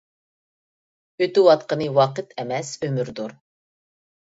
ئۆتۈۋاتقىنى 1.21 1.93
ۋاقىت 2.01 2.37
ئەمەس، 2.41 2.77
ئۆمۈردۇر. 2.85 3.41